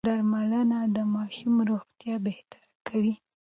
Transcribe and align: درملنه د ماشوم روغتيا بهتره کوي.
درملنه 0.09 0.79
د 0.95 0.97
ماشوم 1.15 1.55
روغتيا 1.69 2.15
بهتره 2.27 2.67
کوي. 2.87 3.13